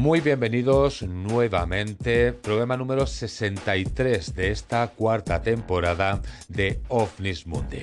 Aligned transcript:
Muy 0.00 0.22
bienvenidos 0.22 1.02
nuevamente, 1.02 2.32
programa 2.32 2.78
número 2.78 3.06
63 3.06 4.34
de 4.34 4.50
esta 4.50 4.88
cuarta 4.88 5.42
temporada 5.42 6.22
de 6.48 6.80
OVNIS 6.88 7.46
Mundi. 7.46 7.82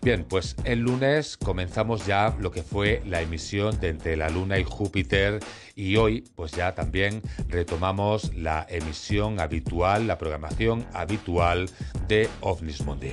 Bien, 0.00 0.24
pues 0.24 0.56
el 0.64 0.78
lunes 0.78 1.36
comenzamos 1.36 2.06
ya 2.06 2.34
lo 2.40 2.50
que 2.50 2.62
fue 2.62 3.02
la 3.04 3.20
emisión 3.20 3.78
de 3.78 3.88
Entre 3.90 4.16
la 4.16 4.30
Luna 4.30 4.58
y 4.58 4.64
Júpiter 4.64 5.40
y 5.76 5.96
hoy 5.96 6.24
pues 6.34 6.52
ya 6.52 6.74
también 6.74 7.20
retomamos 7.48 8.34
la 8.34 8.66
emisión 8.70 9.38
habitual, 9.38 10.06
la 10.06 10.16
programación 10.16 10.86
habitual 10.94 11.68
de 12.08 12.30
OVNIS 12.40 12.86
Mundi. 12.86 13.12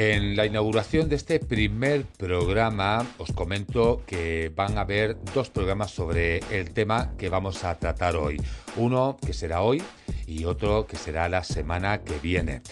En 0.00 0.36
la 0.36 0.46
inauguración 0.46 1.08
de 1.08 1.16
este 1.16 1.40
primer 1.40 2.04
programa 2.04 3.04
os 3.18 3.32
comento 3.32 4.04
que 4.06 4.48
van 4.54 4.78
a 4.78 4.82
haber 4.82 5.16
dos 5.34 5.50
programas 5.50 5.90
sobre 5.90 6.38
el 6.52 6.70
tema 6.70 7.16
que 7.18 7.28
vamos 7.28 7.64
a 7.64 7.76
tratar 7.80 8.14
hoy. 8.14 8.40
Uno 8.76 9.16
que 9.20 9.32
será 9.32 9.62
hoy 9.62 9.82
y 10.24 10.44
otro 10.44 10.86
que 10.86 10.94
será 10.94 11.28
la 11.28 11.42
semana 11.42 12.04
que 12.04 12.16
viene. 12.20 12.62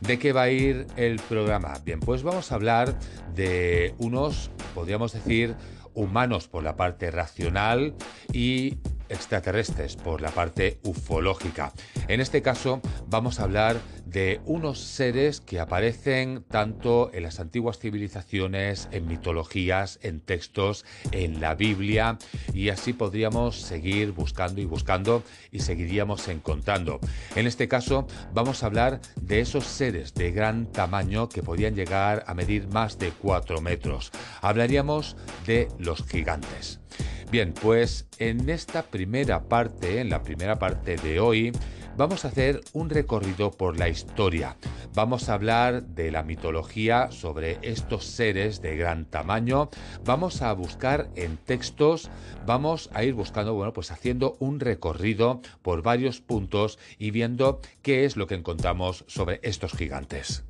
¿De 0.00 0.18
qué 0.18 0.32
va 0.32 0.44
a 0.44 0.50
ir 0.50 0.86
el 0.96 1.16
programa? 1.28 1.74
Bien, 1.84 2.00
pues 2.00 2.22
vamos 2.22 2.50
a 2.50 2.54
hablar 2.54 2.98
de 3.34 3.94
unos, 3.98 4.50
podríamos 4.74 5.12
decir, 5.12 5.56
humanos 5.92 6.48
por 6.48 6.62
la 6.62 6.76
parte 6.76 7.10
racional 7.10 7.92
y 8.32 8.78
extraterrestres 9.10 9.96
por 9.96 10.20
la 10.20 10.30
parte 10.30 10.78
ufológica. 10.84 11.72
En 12.08 12.20
este 12.20 12.42
caso 12.42 12.80
vamos 13.06 13.40
a 13.40 13.44
hablar 13.44 13.76
de 14.06 14.40
unos 14.44 14.80
seres 14.80 15.40
que 15.40 15.60
aparecen 15.60 16.44
tanto 16.48 17.10
en 17.12 17.22
las 17.22 17.38
antiguas 17.38 17.78
civilizaciones, 17.78 18.88
en 18.90 19.06
mitologías, 19.06 20.00
en 20.02 20.20
textos, 20.20 20.84
en 21.12 21.40
la 21.40 21.54
Biblia 21.54 22.18
y 22.52 22.70
así 22.70 22.92
podríamos 22.92 23.60
seguir 23.60 24.12
buscando 24.12 24.60
y 24.60 24.64
buscando 24.64 25.22
y 25.52 25.60
seguiríamos 25.60 26.26
encontrando. 26.28 26.98
En 27.36 27.46
este 27.46 27.68
caso 27.68 28.06
vamos 28.32 28.62
a 28.62 28.66
hablar 28.66 29.00
de 29.20 29.40
esos 29.40 29.64
seres 29.64 30.14
de 30.14 30.32
gran 30.32 30.66
tamaño 30.72 31.28
que 31.28 31.42
podían 31.42 31.74
llegar 31.74 32.24
a 32.26 32.34
medir 32.34 32.68
más 32.68 32.98
de 32.98 33.10
4 33.10 33.60
metros. 33.60 34.10
Hablaríamos 34.40 35.16
de 35.46 35.68
los 35.78 36.04
gigantes. 36.04 36.80
Bien, 37.30 37.54
pues 37.54 38.08
en 38.18 38.50
esta 38.50 38.82
primera 38.82 39.44
parte, 39.44 40.00
en 40.00 40.10
la 40.10 40.24
primera 40.24 40.58
parte 40.58 40.96
de 40.96 41.20
hoy, 41.20 41.52
vamos 41.96 42.24
a 42.24 42.28
hacer 42.28 42.60
un 42.72 42.90
recorrido 42.90 43.52
por 43.52 43.78
la 43.78 43.88
historia. 43.88 44.56
Vamos 44.94 45.28
a 45.28 45.34
hablar 45.34 45.84
de 45.84 46.10
la 46.10 46.24
mitología 46.24 47.12
sobre 47.12 47.58
estos 47.62 48.04
seres 48.04 48.60
de 48.62 48.76
gran 48.76 49.04
tamaño. 49.04 49.70
Vamos 50.04 50.42
a 50.42 50.52
buscar 50.54 51.08
en 51.14 51.36
textos, 51.36 52.10
vamos 52.46 52.90
a 52.94 53.04
ir 53.04 53.14
buscando, 53.14 53.54
bueno, 53.54 53.72
pues 53.72 53.92
haciendo 53.92 54.36
un 54.40 54.58
recorrido 54.58 55.40
por 55.62 55.82
varios 55.82 56.20
puntos 56.20 56.80
y 56.98 57.12
viendo 57.12 57.60
qué 57.82 58.06
es 58.06 58.16
lo 58.16 58.26
que 58.26 58.34
encontramos 58.34 59.04
sobre 59.06 59.38
estos 59.44 59.70
gigantes. 59.72 60.49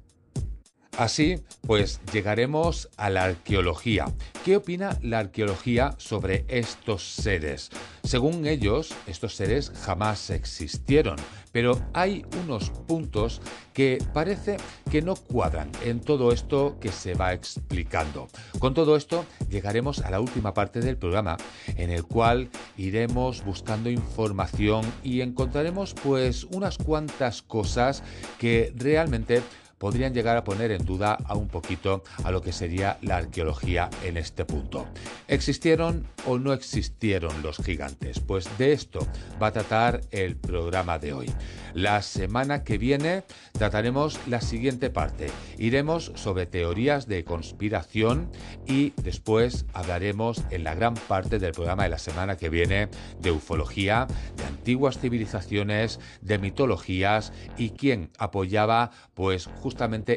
Así, 0.96 1.36
pues 1.66 2.00
llegaremos 2.12 2.91
a 2.96 3.10
la 3.10 3.24
arqueología. 3.24 4.06
¿Qué 4.44 4.56
opina 4.56 4.98
la 5.02 5.20
arqueología 5.20 5.94
sobre 5.98 6.44
estos 6.48 7.02
seres? 7.02 7.70
Según 8.02 8.46
ellos, 8.46 8.94
estos 9.06 9.34
seres 9.34 9.72
jamás 9.83 10.30
existieron, 10.30 11.16
pero 11.52 11.80
hay 11.92 12.24
unos 12.44 12.70
puntos 12.70 13.41
que 13.72 13.98
parece 14.12 14.56
que 14.91 15.00
no 15.00 15.14
cuadran 15.14 15.70
en 15.84 16.00
todo 16.00 16.33
esto 16.33 16.77
que 16.80 16.91
se 16.91 17.14
va 17.14 17.33
explicando. 17.33 18.28
Con 18.58 18.74
todo 18.74 18.96
esto 18.96 19.24
llegaremos 19.48 20.00
a 20.00 20.11
la 20.11 20.20
última 20.20 20.55
parte 20.55 20.80
del 20.80 20.96
programa 20.96 21.36
en 21.77 21.90
el 21.90 22.05
cual 22.05 22.50
iremos 22.77 23.45
buscando 23.45 23.90
información 23.90 24.84
y 25.02 25.20
encontraremos 25.20 25.95
pues 25.95 26.45
unas 26.45 26.79
cuantas 26.79 27.42
cosas 27.42 28.02
que 28.39 28.73
realmente 28.77 29.42
podrían 29.80 30.13
llegar 30.13 30.36
a 30.36 30.45
poner 30.45 30.70
en 30.73 30.85
duda 30.85 31.17
a 31.24 31.35
un 31.35 31.48
poquito 31.48 32.05
a 32.23 32.30
lo 32.30 32.42
que 32.42 32.52
sería 32.52 32.98
la 33.01 33.17
arqueología 33.17 33.89
en 34.05 34.18
este 34.18 34.45
punto. 34.45 34.86
¿Existieron 35.27 36.07
o 36.27 36.39
no 36.39 36.52
existieron 36.52 37.42
los 37.42 37.57
gigantes? 37.57 38.20
Pues 38.20 38.46
de 38.58 38.73
esto 38.74 39.01
va 39.42 39.46
a 39.46 39.52
tratar 39.52 40.02
el 40.11 40.36
programa 40.36 40.98
de 40.98 41.14
hoy. 41.14 41.33
La 41.73 42.02
semana 42.02 42.63
que 42.63 42.77
viene 42.77 43.24
trataremos 43.52 44.20
la 44.27 44.42
siguiente 44.42 44.91
parte. 44.91 45.29
Iremos 45.57 46.12
sobre 46.14 46.45
teorías 46.45 47.07
de 47.07 47.24
conspiración 47.24 48.30
y 48.67 48.92
después 49.02 49.64
hablaremos 49.73 50.42
en 50.51 50.64
la 50.64 50.74
gran 50.74 50.95
parte 50.95 51.39
del 51.39 51.52
programa 51.52 51.85
de 51.85 51.91
la 51.91 51.98
semana 51.98 52.36
que 52.36 52.51
viene 52.51 52.89
de 53.18 53.30
ufología, 53.30 54.08
de 54.36 54.45
antiguas 54.45 54.98
civilizaciones, 54.98 56.01
de 56.20 56.39
mitologías 56.39 57.33
y 57.57 57.70
quién 57.70 58.11
apoyaba 58.18 58.91
pues 59.14 59.47
justamente 59.47 59.70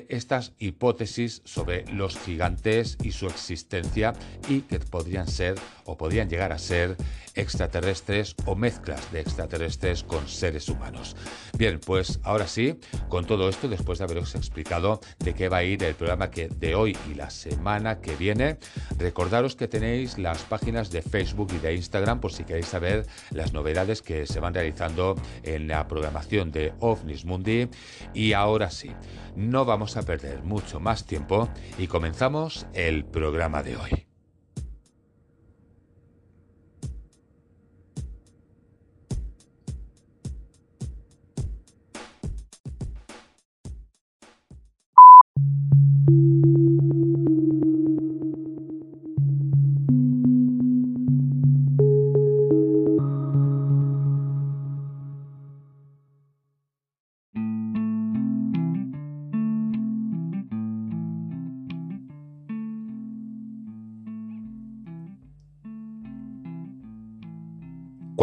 estas 0.09 0.53
hipótesis 0.59 1.41
sobre 1.45 1.85
los 1.91 2.17
gigantes 2.17 2.97
y 3.03 3.11
su 3.11 3.27
existencia 3.27 4.13
y 4.47 4.61
que 4.61 4.79
podrían 4.79 5.27
ser 5.27 5.55
o 5.85 5.97
podrían 5.97 6.29
llegar 6.29 6.51
a 6.51 6.57
ser 6.57 6.95
extraterrestres 7.35 8.35
o 8.45 8.55
mezclas 8.55 9.11
de 9.11 9.21
extraterrestres 9.21 10.03
con 10.03 10.27
seres 10.27 10.69
humanos. 10.69 11.15
Bien, 11.57 11.79
pues 11.79 12.19
ahora 12.23 12.47
sí, 12.47 12.79
con 13.09 13.25
todo 13.25 13.49
esto, 13.49 13.67
después 13.67 13.99
de 13.99 14.05
haberos 14.05 14.35
explicado 14.35 14.99
de 15.19 15.33
qué 15.33 15.49
va 15.49 15.57
a 15.57 15.63
ir 15.63 15.83
el 15.83 15.95
programa 15.95 16.27
de 16.27 16.75
hoy 16.75 16.97
y 17.09 17.15
la 17.15 17.29
semana 17.29 18.01
que 18.01 18.15
viene, 18.15 18.57
recordaros 18.97 19.55
que 19.55 19.67
tenéis 19.67 20.17
las 20.17 20.39
páginas 20.43 20.91
de 20.91 21.01
Facebook 21.01 21.51
y 21.53 21.59
de 21.59 21.75
Instagram 21.75 22.19
por 22.19 22.31
si 22.31 22.43
queréis 22.43 22.67
saber 22.67 23.05
las 23.31 23.53
novedades 23.53 24.01
que 24.01 24.25
se 24.25 24.39
van 24.39 24.53
realizando 24.53 25.15
en 25.43 25.67
la 25.67 25.87
programación 25.87 26.51
de 26.51 26.73
OVNIS 26.79 27.25
Mundi. 27.25 27.69
Y 28.13 28.33
ahora 28.33 28.69
sí, 28.69 28.91
no 29.35 29.65
vamos 29.65 29.97
a 29.97 30.03
perder 30.03 30.43
mucho 30.43 30.79
más 30.79 31.05
tiempo 31.05 31.49
y 31.77 31.87
comenzamos 31.87 32.65
el 32.73 33.05
programa 33.05 33.63
de 33.63 33.75
hoy. 33.77 34.12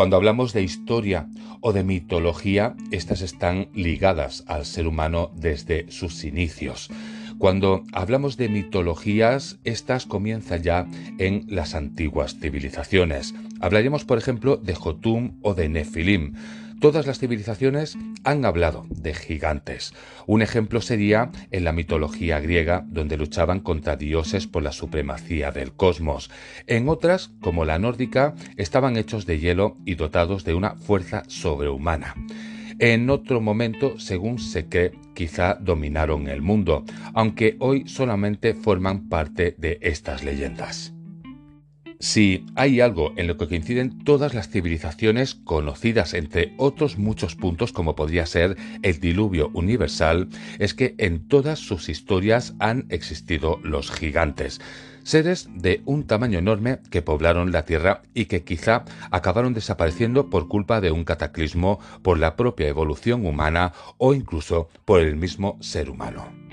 Cuando 0.00 0.16
hablamos 0.16 0.54
de 0.54 0.62
historia 0.62 1.28
o 1.60 1.74
de 1.74 1.84
mitología, 1.84 2.74
estas 2.90 3.20
están 3.20 3.68
ligadas 3.74 4.44
al 4.46 4.64
ser 4.64 4.86
humano 4.86 5.30
desde 5.36 5.92
sus 5.92 6.24
inicios. 6.24 6.88
Cuando 7.36 7.84
hablamos 7.92 8.38
de 8.38 8.48
mitologías, 8.48 9.58
estas 9.64 10.06
comienzan 10.06 10.62
ya 10.62 10.86
en 11.18 11.44
las 11.48 11.74
antiguas 11.74 12.38
civilizaciones. 12.40 13.34
Hablaremos, 13.60 14.06
por 14.06 14.16
ejemplo, 14.16 14.56
de 14.56 14.74
Jotum 14.74 15.38
o 15.42 15.52
de 15.52 15.68
Nefilim. 15.68 16.32
Todas 16.80 17.06
las 17.06 17.18
civilizaciones 17.18 17.98
han 18.24 18.46
hablado 18.46 18.86
de 18.88 19.12
gigantes. 19.12 19.92
Un 20.26 20.40
ejemplo 20.40 20.80
sería 20.80 21.30
en 21.50 21.64
la 21.64 21.72
mitología 21.72 22.40
griega, 22.40 22.86
donde 22.88 23.18
luchaban 23.18 23.60
contra 23.60 23.96
dioses 23.96 24.46
por 24.46 24.62
la 24.62 24.72
supremacía 24.72 25.50
del 25.50 25.72
cosmos. 25.72 26.30
En 26.66 26.88
otras, 26.88 27.32
como 27.42 27.66
la 27.66 27.78
nórdica, 27.78 28.34
estaban 28.56 28.96
hechos 28.96 29.26
de 29.26 29.38
hielo 29.38 29.76
y 29.84 29.96
dotados 29.96 30.44
de 30.44 30.54
una 30.54 30.74
fuerza 30.76 31.22
sobrehumana. 31.26 32.14
En 32.78 33.10
otro 33.10 33.42
momento, 33.42 33.98
según 34.00 34.38
se 34.38 34.66
cree, 34.66 34.92
quizá 35.14 35.58
dominaron 35.60 36.28
el 36.28 36.40
mundo, 36.40 36.86
aunque 37.12 37.56
hoy 37.58 37.86
solamente 37.88 38.54
forman 38.54 39.10
parte 39.10 39.54
de 39.58 39.78
estas 39.82 40.24
leyendas. 40.24 40.94
Si 42.02 42.46
hay 42.54 42.80
algo 42.80 43.12
en 43.16 43.26
lo 43.26 43.36
que 43.36 43.46
coinciden 43.46 44.02
todas 44.04 44.32
las 44.32 44.48
civilizaciones 44.48 45.34
conocidas, 45.34 46.14
entre 46.14 46.54
otros 46.56 46.96
muchos 46.96 47.36
puntos 47.36 47.72
como 47.72 47.94
podría 47.94 48.24
ser 48.24 48.56
el 48.80 49.00
diluvio 49.00 49.50
universal, 49.52 50.28
es 50.58 50.72
que 50.72 50.94
en 50.96 51.28
todas 51.28 51.58
sus 51.58 51.90
historias 51.90 52.54
han 52.58 52.86
existido 52.88 53.60
los 53.62 53.90
gigantes, 53.90 54.62
seres 55.02 55.50
de 55.54 55.82
un 55.84 56.06
tamaño 56.06 56.38
enorme 56.38 56.78
que 56.90 57.02
poblaron 57.02 57.52
la 57.52 57.66
Tierra 57.66 58.00
y 58.14 58.24
que 58.24 58.44
quizá 58.44 58.86
acabaron 59.10 59.52
desapareciendo 59.52 60.30
por 60.30 60.48
culpa 60.48 60.80
de 60.80 60.92
un 60.92 61.04
cataclismo, 61.04 61.80
por 62.00 62.18
la 62.18 62.34
propia 62.34 62.68
evolución 62.68 63.26
humana 63.26 63.74
o 63.98 64.14
incluso 64.14 64.70
por 64.86 65.02
el 65.02 65.16
mismo 65.16 65.58
ser 65.60 65.90
humano. 65.90 66.49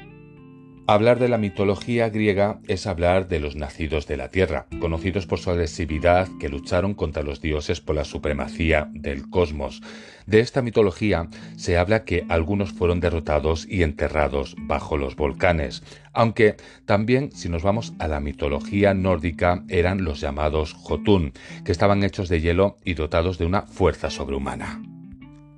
Hablar 0.89 1.19
de 1.19 1.28
la 1.28 1.38
mitología 1.38 2.07
griega 2.07 2.62
es 2.69 2.88
hablar 2.88 3.28
de 3.28 3.42
los 3.42 3.57
nacidos 3.57 4.07
de 4.07 4.16
la 4.16 4.30
tierra, 4.30 4.68
conocidos 4.80 5.25
por 5.25 5.38
su 5.38 5.51
agresividad, 5.51 6.30
que 6.39 6.48
lucharon 6.48 6.94
contra 6.94 7.24
los 7.24 7.42
dioses 7.42 7.81
por 7.81 7.98
la 7.98 8.06
supremacía 8.06 8.88
del 8.94 9.30
cosmos. 9.30 9.81
De 10.28 10.39
esta 10.39 10.62
mitología 10.62 11.28
se 11.57 11.78
habla 11.78 12.06
que 12.06 12.25
algunos 12.30 12.72
fueron 12.72 13.01
derrotados 13.01 13.68
y 13.69 13.84
enterrados 13.84 14.56
bajo 14.60 14.95
los 14.95 15.18
volcanes, 15.18 15.84
aunque 16.13 16.56
también 16.86 17.34
si 17.34 17.50
nos 17.50 17.63
vamos 17.63 17.92
a 18.00 18.07
la 18.07 18.22
mitología 18.22 18.94
nórdica 18.94 19.66
eran 19.68 20.06
los 20.06 20.22
llamados 20.22 20.72
Jotun, 20.72 21.34
que 21.66 21.74
estaban 21.74 22.01
hechos 22.06 22.30
de 22.30 22.39
hielo 22.39 22.78
y 22.86 22.94
dotados 22.94 23.38
de 23.38 23.45
una 23.45 23.63
fuerza 23.63 24.10
sobrehumana. 24.10 24.81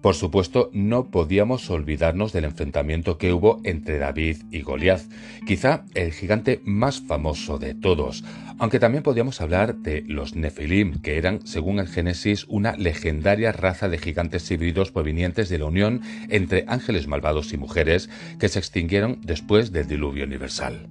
Por 0.01 0.16
supuesto, 0.16 0.69
no 0.72 1.12
podíamos 1.12 1.69
olvidarnos 1.69 2.31
del 2.31 2.46
enfrentamiento 2.46 3.18
que 3.18 3.34
hubo 3.34 3.60
entre 3.66 3.98
David 3.98 4.38
y 4.50 4.62
Goliat, 4.62 5.01
quizá 5.46 5.84
el 5.94 6.13
gigante 6.13 6.62
más 6.63 7.01
famoso 7.01 7.57
de 7.60 7.74
todos, 7.75 8.24
aunque 8.60 8.80
también 8.80 9.04
podíamos 9.04 9.42
hablar 9.42 9.75
de 9.75 10.04
los 10.07 10.36
Nefilim, 10.36 11.01
que 11.01 11.18
eran, 11.18 11.46
según 11.46 11.80
el 11.80 11.88
Génesis, 11.88 12.46
una 12.48 12.78
legendaria 12.78 13.51
raza 13.51 13.90
de 13.90 13.98
gigantes 13.98 14.50
híbridos 14.50 14.92
provenientes 14.92 15.50
de 15.50 15.60
la 15.60 15.66
unión 15.66 16.02
entre 16.30 16.63
ángeles 16.68 17.07
malvados 17.07 17.52
y 17.52 17.57
mujeres 17.57 18.10
que 18.40 18.48
se 18.48 18.60
extinguieron 18.60 19.19
después 19.22 19.74
del 19.74 19.88
diluvio 19.88 20.24
universal. 20.24 20.88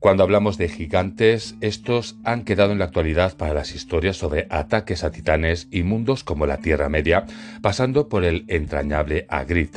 Cuando 0.00 0.22
hablamos 0.22 0.56
de 0.56 0.70
gigantes, 0.70 1.56
estos 1.60 2.16
han 2.24 2.44
quedado 2.44 2.72
en 2.72 2.78
la 2.78 2.86
actualidad 2.86 3.36
para 3.36 3.52
las 3.52 3.74
historias 3.74 4.16
sobre 4.16 4.46
ataques 4.48 5.04
a 5.04 5.10
titanes 5.10 5.68
y 5.70 5.82
mundos 5.82 6.24
como 6.24 6.46
la 6.46 6.56
Tierra 6.56 6.88
Media, 6.88 7.26
pasando 7.60 8.08
por 8.08 8.24
el 8.24 8.46
entrañable 8.48 9.26
Agrit. 9.28 9.76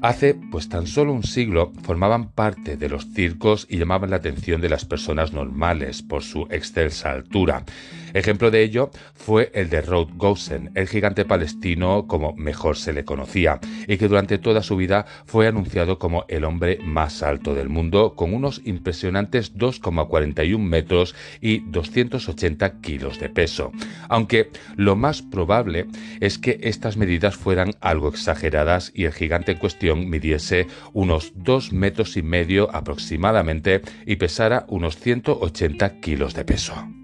Hace 0.00 0.32
pues 0.32 0.70
tan 0.70 0.86
solo 0.86 1.12
un 1.12 1.22
siglo 1.22 1.72
formaban 1.82 2.30
parte 2.30 2.78
de 2.78 2.88
los 2.88 3.12
circos 3.12 3.66
y 3.68 3.76
llamaban 3.76 4.08
la 4.08 4.16
atención 4.16 4.62
de 4.62 4.70
las 4.70 4.86
personas 4.86 5.34
normales 5.34 6.00
por 6.00 6.22
su 6.22 6.46
excelsa 6.50 7.10
altura. 7.10 7.64
Ejemplo 8.14 8.50
de 8.50 8.62
ello 8.62 8.90
fue 9.14 9.50
el 9.54 9.70
de 9.70 9.82
Rod 9.82 10.08
Gosen, 10.14 10.70
el 10.74 10.88
gigante 10.88 11.24
palestino 11.24 12.06
como 12.06 12.34
mejor 12.34 12.76
se 12.76 12.92
le 12.92 13.04
conocía, 13.04 13.60
y 13.86 13.96
que 13.96 14.08
durante 14.08 14.38
toda 14.38 14.62
su 14.62 14.76
vida 14.76 15.06
fue 15.26 15.46
anunciado 15.46 15.98
como 15.98 16.24
el 16.28 16.44
hombre 16.44 16.78
más 16.82 17.22
alto 17.22 17.54
del 17.54 17.68
mundo, 17.68 18.14
con 18.14 18.34
unos 18.34 18.62
impresionantes 18.64 19.54
2,41 19.56 20.58
metros 20.58 21.14
y 21.40 21.60
280 21.70 22.80
kilos 22.80 23.18
de 23.18 23.28
peso. 23.28 23.72
Aunque 24.08 24.50
lo 24.76 24.96
más 24.96 25.22
probable 25.22 25.86
es 26.20 26.38
que 26.38 26.58
estas 26.62 26.96
medidas 26.96 27.36
fueran 27.36 27.70
algo 27.80 28.08
exageradas 28.08 28.92
y 28.94 29.04
el 29.04 29.12
gigante 29.12 29.52
en 29.52 29.58
cuestión 29.58 30.08
midiese 30.08 30.66
unos 30.92 31.32
2 31.36 31.72
metros 31.72 32.16
y 32.16 32.22
medio 32.22 32.74
aproximadamente 32.74 33.82
y 34.06 34.16
pesara 34.16 34.64
unos 34.68 34.96
180 34.96 36.00
kilos 36.00 36.34
de 36.34 36.44
peso. 36.44 36.97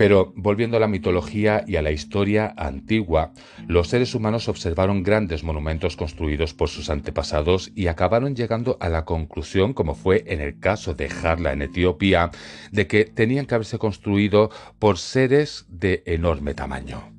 Pero 0.00 0.32
volviendo 0.34 0.78
a 0.78 0.80
la 0.80 0.88
mitología 0.88 1.62
y 1.66 1.76
a 1.76 1.82
la 1.82 1.90
historia 1.90 2.54
antigua, 2.56 3.34
los 3.68 3.88
seres 3.88 4.14
humanos 4.14 4.48
observaron 4.48 5.02
grandes 5.02 5.44
monumentos 5.44 5.94
construidos 5.94 6.54
por 6.54 6.70
sus 6.70 6.88
antepasados 6.88 7.70
y 7.74 7.88
acabaron 7.88 8.34
llegando 8.34 8.78
a 8.80 8.88
la 8.88 9.04
conclusión, 9.04 9.74
como 9.74 9.94
fue 9.94 10.24
en 10.26 10.40
el 10.40 10.58
caso 10.58 10.94
de 10.94 11.10
Jarla 11.10 11.52
en 11.52 11.60
Etiopía, 11.60 12.30
de 12.72 12.86
que 12.86 13.04
tenían 13.04 13.44
que 13.44 13.56
haberse 13.56 13.76
construido 13.76 14.48
por 14.78 14.96
seres 14.96 15.66
de 15.68 16.02
enorme 16.06 16.54
tamaño. 16.54 17.12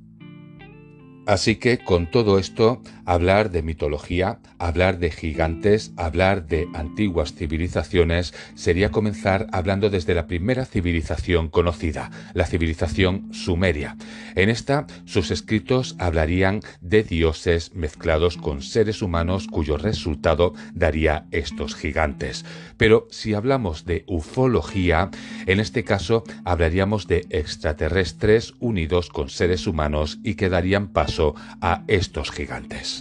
Así 1.28 1.58
que 1.58 1.78
con 1.78 2.10
todo 2.10 2.40
esto, 2.40 2.82
hablar 3.12 3.52
de 3.52 3.62
mitología, 3.62 4.40
hablar 4.58 4.98
de 4.98 5.12
gigantes, 5.12 5.92
hablar 5.98 6.48
de 6.48 6.70
antiguas 6.74 7.34
civilizaciones, 7.34 8.34
sería 8.56 8.90
comenzar 8.90 9.48
hablando 9.52 9.90
desde 9.90 10.14
la 10.14 10.28
primera 10.28 10.64
civilización 10.64 11.50
conocida, 11.50 12.10
la 12.34 12.46
civilización 12.46 13.28
sumeria. 13.34 13.98
En 14.36 14.48
esta, 14.48 14.88
sus 15.04 15.30
escritos 15.30 15.98
hablarían 16.00 16.62
de 16.80 17.04
dioses 17.04 17.76
mezclados 17.76 18.38
con 18.38 18.62
seres 18.62 19.02
humanos 19.02 19.48
cuyo 19.52 19.76
resultado 19.76 20.54
daría 20.74 21.26
estos 21.32 21.76
gigantes. 21.76 22.46
Pero 22.78 23.08
si 23.12 23.34
hablamos 23.34 23.84
de 23.84 24.06
ufología, 24.08 25.12
en 25.48 25.60
este 25.60 25.84
caso 25.84 26.24
hablaríamos 26.46 27.08
de 27.08 27.26
extraterrestres 27.30 28.54
unidos 28.60 29.10
con 29.10 29.30
seres 29.30 29.68
humanos 29.68 30.20
y 30.24 30.36
que 30.36 30.48
darían 30.48 30.94
paso 30.94 31.36
a 31.60 31.84
estos 31.88 32.32
gigantes. 32.32 33.01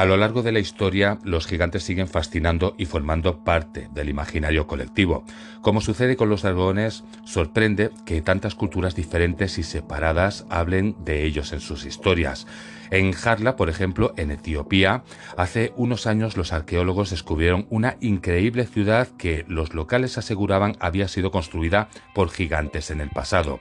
A 0.00 0.06
lo 0.06 0.16
largo 0.16 0.42
de 0.42 0.50
la 0.50 0.60
historia, 0.60 1.18
los 1.24 1.46
gigantes 1.46 1.82
siguen 1.82 2.08
fascinando 2.08 2.74
y 2.78 2.86
formando 2.86 3.44
parte 3.44 3.90
del 3.92 4.08
imaginario 4.08 4.66
colectivo. 4.66 5.24
Como 5.60 5.82
sucede 5.82 6.16
con 6.16 6.30
los 6.30 6.40
dragones, 6.40 7.04
sorprende 7.26 7.90
que 8.06 8.22
tantas 8.22 8.54
culturas 8.54 8.94
diferentes 8.94 9.58
y 9.58 9.62
separadas 9.62 10.46
hablen 10.48 10.96
de 11.04 11.24
ellos 11.26 11.52
en 11.52 11.60
sus 11.60 11.84
historias. 11.84 12.46
En 12.90 13.12
Jarla, 13.12 13.56
por 13.56 13.68
ejemplo, 13.68 14.14
en 14.16 14.30
Etiopía, 14.30 15.04
hace 15.36 15.74
unos 15.76 16.06
años 16.06 16.34
los 16.34 16.54
arqueólogos 16.54 17.10
descubrieron 17.10 17.66
una 17.68 17.98
increíble 18.00 18.64
ciudad 18.64 19.06
que 19.18 19.44
los 19.48 19.74
locales 19.74 20.16
aseguraban 20.16 20.78
había 20.80 21.08
sido 21.08 21.30
construida 21.30 21.90
por 22.14 22.30
gigantes 22.30 22.90
en 22.90 23.02
el 23.02 23.10
pasado. 23.10 23.60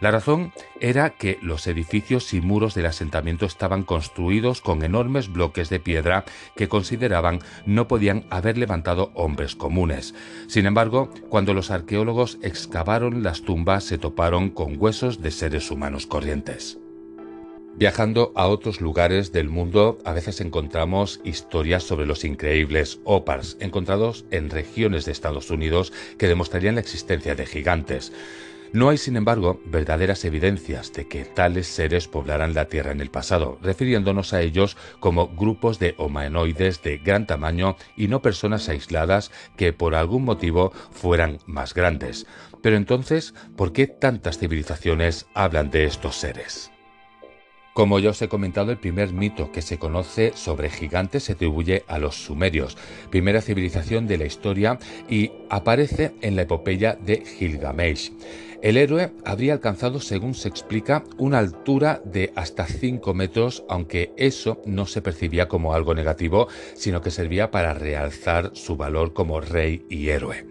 La 0.00 0.10
razón 0.10 0.52
era 0.80 1.10
que 1.10 1.38
los 1.42 1.66
edificios 1.66 2.32
y 2.32 2.40
muros 2.40 2.74
del 2.74 2.86
asentamiento 2.86 3.44
estaban 3.44 3.82
construidos 3.82 4.62
con 4.62 4.82
enormes 4.82 5.30
bloques 5.30 5.68
de 5.68 5.78
piedra 5.78 6.24
que 6.56 6.68
consideraban 6.68 7.40
no 7.66 7.86
podían 7.86 8.24
haber 8.30 8.56
levantado 8.56 9.10
hombres 9.14 9.54
comunes. 9.54 10.14
Sin 10.46 10.64
embargo, 10.64 11.10
cuando 11.28 11.52
los 11.52 11.70
arqueólogos 11.70 12.38
excavaron 12.40 13.22
las 13.22 13.42
tumbas 13.42 13.84
se 13.84 13.98
toparon 13.98 14.48
con 14.48 14.76
huesos 14.78 15.20
de 15.20 15.30
seres 15.30 15.70
humanos 15.70 16.06
corrientes. 16.06 16.78
Viajando 17.76 18.32
a 18.34 18.46
otros 18.48 18.80
lugares 18.80 19.32
del 19.32 19.48
mundo, 19.48 19.98
a 20.04 20.12
veces 20.12 20.40
encontramos 20.40 21.20
historias 21.24 21.84
sobre 21.84 22.04
los 22.04 22.24
increíbles 22.24 23.00
opars 23.04 23.56
encontrados 23.60 24.24
en 24.30 24.50
regiones 24.50 25.04
de 25.04 25.12
Estados 25.12 25.50
Unidos 25.50 25.92
que 26.18 26.26
demostrarían 26.26 26.74
la 26.74 26.80
existencia 26.80 27.34
de 27.34 27.46
gigantes. 27.46 28.12
No 28.72 28.88
hay, 28.88 28.98
sin 28.98 29.16
embargo, 29.16 29.60
verdaderas 29.64 30.24
evidencias 30.24 30.92
de 30.92 31.08
que 31.08 31.24
tales 31.24 31.66
seres 31.66 32.06
poblaran 32.06 32.54
la 32.54 32.66
Tierra 32.66 32.92
en 32.92 33.00
el 33.00 33.10
pasado, 33.10 33.58
refiriéndonos 33.62 34.32
a 34.32 34.42
ellos 34.42 34.76
como 35.00 35.26
grupos 35.28 35.80
de 35.80 35.96
humanoides 35.98 36.80
de 36.80 36.98
gran 36.98 37.26
tamaño 37.26 37.76
y 37.96 38.06
no 38.06 38.22
personas 38.22 38.68
aisladas 38.68 39.32
que 39.56 39.72
por 39.72 39.96
algún 39.96 40.24
motivo 40.24 40.72
fueran 40.92 41.38
más 41.46 41.74
grandes. 41.74 42.26
Pero 42.62 42.76
entonces, 42.76 43.34
¿por 43.56 43.72
qué 43.72 43.88
tantas 43.88 44.38
civilizaciones 44.38 45.26
hablan 45.34 45.72
de 45.72 45.84
estos 45.84 46.14
seres? 46.14 46.70
Como 47.72 47.98
ya 47.98 48.10
os 48.10 48.20
he 48.20 48.28
comentado, 48.28 48.72
el 48.72 48.78
primer 48.78 49.12
mito 49.12 49.52
que 49.52 49.62
se 49.62 49.78
conoce 49.78 50.32
sobre 50.34 50.70
gigantes 50.70 51.24
se 51.24 51.32
atribuye 51.32 51.84
a 51.88 51.98
los 51.98 52.24
sumerios, 52.24 52.76
primera 53.10 53.40
civilización 53.40 54.06
de 54.06 54.18
la 54.18 54.26
historia, 54.26 54.78
y 55.08 55.32
aparece 55.48 56.12
en 56.20 56.36
la 56.36 56.42
epopeya 56.42 56.98
de 57.00 57.24
Gilgamesh. 57.24 58.12
El 58.62 58.76
héroe 58.76 59.12
habría 59.24 59.54
alcanzado, 59.54 60.00
según 60.00 60.34
se 60.34 60.48
explica, 60.48 61.02
una 61.16 61.38
altura 61.38 62.02
de 62.04 62.30
hasta 62.36 62.66
5 62.66 63.14
metros, 63.14 63.64
aunque 63.70 64.12
eso 64.18 64.60
no 64.66 64.84
se 64.84 65.00
percibía 65.00 65.48
como 65.48 65.72
algo 65.72 65.94
negativo, 65.94 66.48
sino 66.74 67.00
que 67.00 67.10
servía 67.10 67.50
para 67.50 67.72
realzar 67.72 68.50
su 68.52 68.76
valor 68.76 69.14
como 69.14 69.40
rey 69.40 69.86
y 69.88 70.10
héroe. 70.10 70.46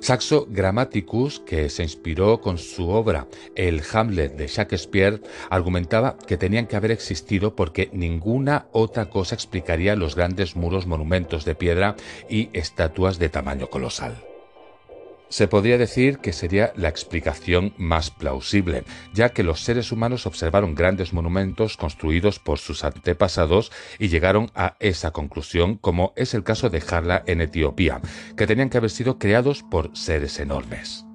Saxo 0.00 0.46
Grammaticus, 0.48 1.40
que 1.40 1.68
se 1.68 1.82
inspiró 1.82 2.40
con 2.40 2.56
su 2.56 2.88
obra 2.88 3.28
El 3.54 3.82
Hamlet 3.92 4.34
de 4.36 4.46
Shakespeare, 4.46 5.20
argumentaba 5.50 6.16
que 6.16 6.38
tenían 6.38 6.66
que 6.66 6.76
haber 6.76 6.92
existido 6.92 7.54
porque 7.54 7.90
ninguna 7.92 8.68
otra 8.72 9.10
cosa 9.10 9.34
explicaría 9.34 9.96
los 9.96 10.16
grandes 10.16 10.56
muros 10.56 10.86
monumentos 10.86 11.44
de 11.44 11.54
piedra 11.54 11.96
y 12.30 12.48
estatuas 12.54 13.18
de 13.18 13.28
tamaño 13.28 13.68
colosal. 13.68 14.29
Se 15.30 15.46
podría 15.46 15.78
decir 15.78 16.18
que 16.18 16.32
sería 16.32 16.72
la 16.74 16.88
explicación 16.88 17.72
más 17.76 18.10
plausible, 18.10 18.82
ya 19.14 19.28
que 19.28 19.44
los 19.44 19.60
seres 19.60 19.92
humanos 19.92 20.26
observaron 20.26 20.74
grandes 20.74 21.12
monumentos 21.12 21.76
construidos 21.76 22.40
por 22.40 22.58
sus 22.58 22.82
antepasados 22.82 23.70
y 24.00 24.08
llegaron 24.08 24.50
a 24.56 24.76
esa 24.80 25.12
conclusión, 25.12 25.76
como 25.76 26.12
es 26.16 26.34
el 26.34 26.42
caso 26.42 26.68
de 26.68 26.80
Jarla 26.80 27.22
en 27.26 27.40
Etiopía, 27.40 28.00
que 28.36 28.48
tenían 28.48 28.70
que 28.70 28.78
haber 28.78 28.90
sido 28.90 29.18
creados 29.18 29.62
por 29.62 29.96
seres 29.96 30.40
enormes. 30.40 31.06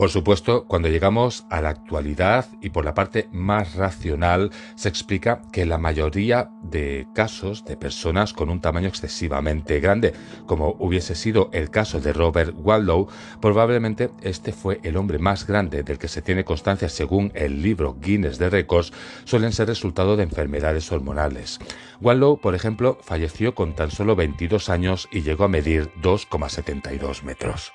Por 0.00 0.08
supuesto, 0.08 0.64
cuando 0.64 0.88
llegamos 0.88 1.44
a 1.50 1.60
la 1.60 1.68
actualidad 1.68 2.46
y 2.62 2.70
por 2.70 2.86
la 2.86 2.94
parte 2.94 3.28
más 3.32 3.74
racional, 3.74 4.50
se 4.74 4.88
explica 4.88 5.42
que 5.52 5.66
la 5.66 5.76
mayoría 5.76 6.48
de 6.62 7.06
casos 7.14 7.66
de 7.66 7.76
personas 7.76 8.32
con 8.32 8.48
un 8.48 8.62
tamaño 8.62 8.88
excesivamente 8.88 9.78
grande, 9.78 10.14
como 10.46 10.74
hubiese 10.78 11.14
sido 11.14 11.50
el 11.52 11.68
caso 11.68 12.00
de 12.00 12.14
Robert 12.14 12.54
Wallow, 12.56 13.08
probablemente 13.42 14.08
este 14.22 14.52
fue 14.52 14.80
el 14.84 14.96
hombre 14.96 15.18
más 15.18 15.46
grande 15.46 15.82
del 15.82 15.98
que 15.98 16.08
se 16.08 16.22
tiene 16.22 16.46
constancia 16.46 16.88
según 16.88 17.30
el 17.34 17.60
libro 17.60 17.94
Guinness 18.00 18.38
de 18.38 18.48
Récords, 18.48 18.94
suelen 19.24 19.52
ser 19.52 19.68
resultado 19.68 20.16
de 20.16 20.22
enfermedades 20.22 20.90
hormonales. 20.90 21.58
Wallow, 22.00 22.40
por 22.40 22.54
ejemplo, 22.54 22.96
falleció 23.02 23.54
con 23.54 23.74
tan 23.74 23.90
solo 23.90 24.16
22 24.16 24.70
años 24.70 25.10
y 25.12 25.20
llegó 25.20 25.44
a 25.44 25.48
medir 25.48 25.92
2,72 26.00 27.22
metros. 27.22 27.74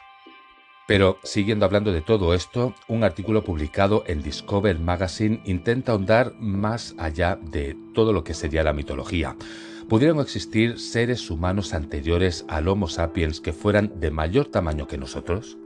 Pero 0.88 1.18
siguiendo 1.24 1.66
hablando 1.66 1.92
de 1.92 2.02
todo 2.02 2.34
esto, 2.34 2.76
un 2.88 3.04
artículo 3.04 3.44
publicado 3.44 4.04
en 4.06 4.22
Discover 4.22 4.80
Magazine 4.80 5.42
intenta 5.46 5.92
ahondar 5.92 6.34
más 6.40 6.94
allá 7.00 7.40
de 7.42 7.76
todo 7.94 8.14
lo 8.14 8.24
que 8.24 8.36
sería 8.36 8.64
la 8.64 8.74
mitología. 8.74 9.36
¿Pudieron 9.90 10.20
existir 10.20 10.80
seres 10.80 11.30
humanos 11.30 11.74
anteriores 11.74 12.46
al 12.48 12.68
Homo 12.68 12.88
sapiens 12.88 13.40
que 13.40 13.54
fueran 13.54 14.00
de 14.00 14.12
mayor 14.12 14.48
tamaño 14.48 14.88
que 14.88 14.98
nosotros? 14.98 15.58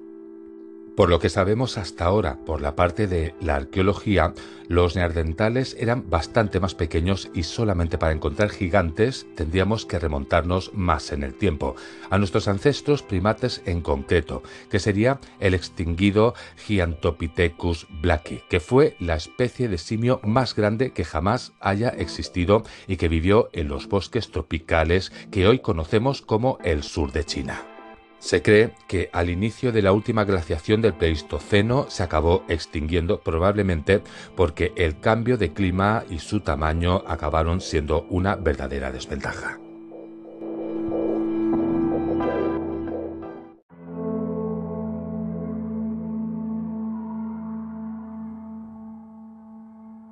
Por 0.96 1.10
lo 1.10 1.20
que 1.20 1.30
sabemos 1.30 1.78
hasta 1.78 2.06
ahora 2.06 2.38
por 2.46 2.62
la 2.62 2.76
parte 2.76 3.08
de 3.08 3.34
la 3.40 3.56
arqueología, 3.56 4.34
los 4.68 4.96
neandertales 4.96 5.76
eran 5.80 6.10
bastante 6.10 6.60
más 6.60 6.76
pequeños 6.76 7.30
y 7.34 7.44
solamente 7.44 7.98
para 7.98 8.14
encontrar 8.14 8.50
gigantes 8.50 9.26
tendríamos 9.36 9.86
que 9.86 9.98
remontarnos 9.98 10.72
más 10.74 11.12
en 11.12 11.24
el 11.24 11.34
tiempo, 11.34 11.76
a 12.10 12.18
nuestros 12.18 12.48
ancestros 12.48 13.02
primates 13.02 13.62
en 13.66 13.82
concreto, 13.82 14.44
que 14.70 14.80
sería 14.80 15.20
el 15.40 15.54
extinguido 15.54 16.36
Giantopithecus 16.68 17.88
blacki, 18.02 18.42
que 18.50 18.60
fue 18.60 18.96
la 19.00 19.16
especie 19.16 19.70
de 19.70 19.78
simio 19.78 20.20
más 20.24 20.54
grande 20.54 20.92
que 20.92 21.06
jamás 21.06 21.54
haya 21.60 21.90
existido 21.90 22.64
y 22.88 22.98
que 22.98 23.08
vivió 23.08 23.50
en 23.54 23.70
los 23.70 23.88
bosques 23.88 24.32
tropicales 24.32 25.12
que 25.32 25.48
hoy 25.48 25.60
conocemos 25.60 26.22
como 26.22 26.60
el 26.64 26.84
sur 26.84 27.12
de 27.12 27.24
China. 27.24 27.79
Se 28.20 28.42
cree 28.42 28.72
que 28.88 29.10
al 29.14 29.30
inicio 29.30 29.72
de 29.72 29.82
la 29.82 29.94
última 29.94 30.26
glaciación 30.26 30.82
del 30.82 30.94
Pleistoceno 30.94 31.90
se 31.90 32.04
acabó 32.04 32.44
extinguiendo 32.50 33.22
probablemente 33.22 34.02
porque 34.36 34.74
el 34.76 35.00
cambio 35.00 35.38
de 35.38 35.54
clima 35.54 36.04
y 36.10 36.20
su 36.20 36.42
tamaño 36.42 37.04
acabaron 37.08 37.62
siendo 37.62 38.06
una 38.10 38.36
verdadera 38.36 38.92
desventaja. 38.92 39.60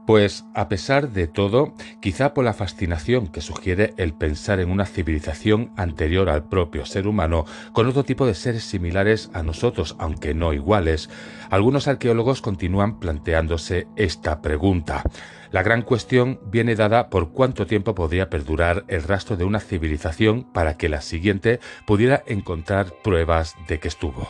Pues 0.07 0.45
a 0.53 0.69
pesar 0.69 1.09
de 1.09 1.27
todo, 1.27 1.73
quizá 1.99 2.33
por 2.33 2.45
la 2.45 2.53
fascinación 2.53 3.27
que 3.27 3.41
sugiere 3.41 3.93
el 3.97 4.13
pensar 4.13 4.61
en 4.61 4.71
una 4.71 4.85
civilización 4.85 5.73
anterior 5.75 6.29
al 6.29 6.47
propio 6.47 6.85
ser 6.85 7.07
humano, 7.07 7.43
con 7.73 7.87
otro 7.87 8.05
tipo 8.05 8.25
de 8.25 8.33
seres 8.33 8.63
similares 8.63 9.29
a 9.33 9.43
nosotros, 9.43 9.97
aunque 9.99 10.33
no 10.33 10.53
iguales, 10.53 11.09
algunos 11.49 11.89
arqueólogos 11.89 12.41
continúan 12.41 13.01
planteándose 13.01 13.87
esta 13.97 14.41
pregunta. 14.41 15.03
La 15.51 15.61
gran 15.61 15.81
cuestión 15.81 16.39
viene 16.45 16.75
dada 16.75 17.09
por 17.09 17.33
cuánto 17.33 17.67
tiempo 17.67 17.93
podría 17.93 18.29
perdurar 18.29 18.85
el 18.87 19.03
rastro 19.03 19.35
de 19.35 19.43
una 19.43 19.59
civilización 19.59 20.45
para 20.53 20.77
que 20.77 20.87
la 20.87 21.01
siguiente 21.01 21.59
pudiera 21.85 22.23
encontrar 22.27 22.93
pruebas 23.03 23.55
de 23.67 23.81
que 23.81 23.89
estuvo. 23.89 24.29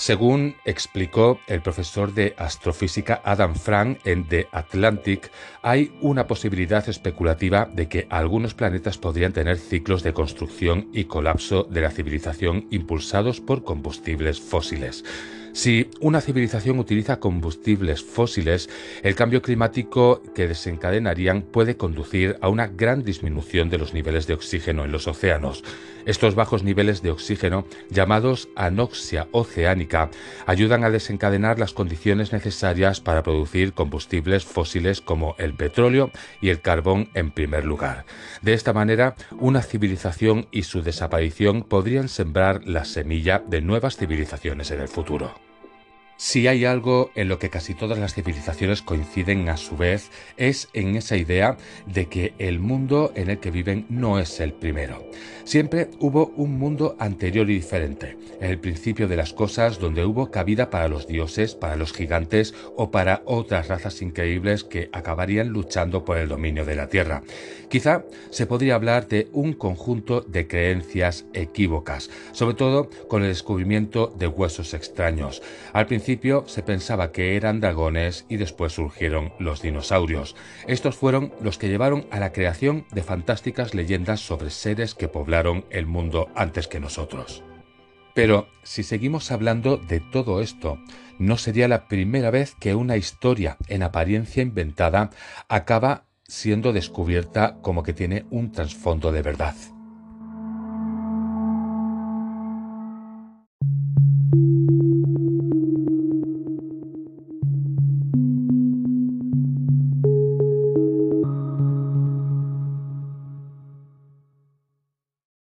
Según 0.00 0.56
explicó 0.64 1.40
el 1.46 1.60
profesor 1.60 2.14
de 2.14 2.34
astrofísica 2.38 3.20
Adam 3.22 3.54
Frank 3.54 3.98
en 4.06 4.26
The 4.26 4.48
Atlantic, 4.50 5.30
hay 5.60 5.92
una 6.00 6.26
posibilidad 6.26 6.88
especulativa 6.88 7.68
de 7.70 7.86
que 7.86 8.06
algunos 8.08 8.54
planetas 8.54 8.96
podrían 8.96 9.34
tener 9.34 9.58
ciclos 9.58 10.02
de 10.02 10.14
construcción 10.14 10.88
y 10.94 11.04
colapso 11.04 11.64
de 11.64 11.82
la 11.82 11.90
civilización 11.90 12.66
impulsados 12.70 13.42
por 13.42 13.62
combustibles 13.62 14.40
fósiles. 14.40 15.04
Si 15.52 15.90
una 16.00 16.20
civilización 16.20 16.78
utiliza 16.78 17.18
combustibles 17.18 18.02
fósiles, 18.02 18.70
el 19.02 19.14
cambio 19.14 19.42
climático 19.42 20.22
que 20.34 20.46
desencadenarían 20.46 21.42
puede 21.42 21.76
conducir 21.76 22.36
a 22.40 22.48
una 22.48 22.68
gran 22.68 23.02
disminución 23.02 23.68
de 23.68 23.78
los 23.78 23.92
niveles 23.92 24.26
de 24.26 24.34
oxígeno 24.34 24.84
en 24.84 24.92
los 24.92 25.08
océanos. 25.08 25.64
Estos 26.06 26.34
bajos 26.34 26.62
niveles 26.62 27.02
de 27.02 27.10
oxígeno, 27.10 27.66
llamados 27.90 28.48
anoxia 28.56 29.28
oceánica, 29.32 30.10
ayudan 30.46 30.84
a 30.84 30.90
desencadenar 30.90 31.58
las 31.58 31.74
condiciones 31.74 32.32
necesarias 32.32 33.00
para 33.00 33.22
producir 33.22 33.74
combustibles 33.74 34.44
fósiles 34.44 35.00
como 35.00 35.34
el 35.38 35.54
petróleo 35.54 36.10
y 36.40 36.48
el 36.48 36.60
carbón 36.60 37.10
en 37.14 37.32
primer 37.32 37.64
lugar. 37.64 38.06
De 38.40 38.54
esta 38.54 38.72
manera, 38.72 39.14
una 39.38 39.62
civilización 39.62 40.46
y 40.50 40.62
su 40.62 40.82
desaparición 40.82 41.64
podrían 41.64 42.08
sembrar 42.08 42.66
la 42.66 42.84
semilla 42.84 43.42
de 43.46 43.60
nuevas 43.60 43.96
civilizaciones 43.96 44.70
en 44.70 44.80
el 44.80 44.88
futuro. 44.88 45.39
Si 46.22 46.46
hay 46.48 46.66
algo 46.66 47.10
en 47.14 47.28
lo 47.28 47.38
que 47.38 47.48
casi 47.48 47.74
todas 47.74 47.98
las 47.98 48.12
civilizaciones 48.12 48.82
coinciden 48.82 49.48
a 49.48 49.56
su 49.56 49.78
vez, 49.78 50.10
es 50.36 50.68
en 50.74 50.94
esa 50.96 51.16
idea 51.16 51.56
de 51.86 52.10
que 52.10 52.34
el 52.38 52.60
mundo 52.60 53.10
en 53.14 53.30
el 53.30 53.38
que 53.38 53.50
viven 53.50 53.86
no 53.88 54.18
es 54.18 54.38
el 54.38 54.52
primero. 54.52 55.02
Siempre 55.44 55.88
hubo 55.98 56.26
un 56.36 56.58
mundo 56.58 56.94
anterior 56.98 57.48
y 57.48 57.54
diferente, 57.54 58.18
el 58.42 58.58
principio 58.58 59.08
de 59.08 59.16
las 59.16 59.32
cosas 59.32 59.78
donde 59.78 60.04
hubo 60.04 60.30
cabida 60.30 60.68
para 60.68 60.88
los 60.88 61.08
dioses, 61.08 61.54
para 61.54 61.76
los 61.76 61.94
gigantes 61.94 62.54
o 62.76 62.90
para 62.90 63.22
otras 63.24 63.68
razas 63.68 64.02
increíbles 64.02 64.62
que 64.62 64.90
acabarían 64.92 65.48
luchando 65.48 66.04
por 66.04 66.18
el 66.18 66.28
dominio 66.28 66.66
de 66.66 66.76
la 66.76 66.88
Tierra. 66.88 67.22
Quizá 67.70 68.04
se 68.28 68.46
podría 68.46 68.74
hablar 68.74 69.08
de 69.08 69.28
un 69.32 69.54
conjunto 69.54 70.20
de 70.20 70.46
creencias 70.46 71.24
equívocas, 71.32 72.10
sobre 72.32 72.56
todo 72.56 72.90
con 73.08 73.22
el 73.22 73.28
descubrimiento 73.28 74.14
de 74.18 74.26
huesos 74.26 74.74
extraños. 74.74 75.40
Al 75.72 75.86
principio 76.10 76.42
se 76.48 76.64
pensaba 76.64 77.12
que 77.12 77.36
eran 77.36 77.60
dragones 77.60 78.26
y 78.28 78.36
después 78.36 78.72
surgieron 78.72 79.32
los 79.38 79.62
dinosaurios. 79.62 80.34
Estos 80.66 80.96
fueron 80.96 81.32
los 81.40 81.56
que 81.56 81.68
llevaron 81.68 82.04
a 82.10 82.18
la 82.18 82.32
creación 82.32 82.84
de 82.90 83.04
fantásticas 83.04 83.74
leyendas 83.74 84.18
sobre 84.18 84.50
seres 84.50 84.96
que 84.96 85.06
poblaron 85.06 85.64
el 85.70 85.86
mundo 85.86 86.28
antes 86.34 86.66
que 86.66 86.80
nosotros. 86.80 87.44
Pero 88.12 88.48
si 88.64 88.82
seguimos 88.82 89.30
hablando 89.30 89.76
de 89.76 90.00
todo 90.00 90.40
esto, 90.40 90.80
no 91.20 91.36
sería 91.36 91.68
la 91.68 91.86
primera 91.86 92.32
vez 92.32 92.56
que 92.58 92.74
una 92.74 92.96
historia 92.96 93.56
en 93.68 93.84
apariencia 93.84 94.42
inventada 94.42 95.10
acaba 95.48 96.06
siendo 96.26 96.72
descubierta 96.72 97.58
como 97.62 97.84
que 97.84 97.92
tiene 97.92 98.26
un 98.30 98.50
trasfondo 98.50 99.12
de 99.12 99.22
verdad. 99.22 99.54